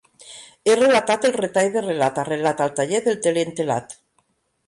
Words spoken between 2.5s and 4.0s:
al taller del teler entelat.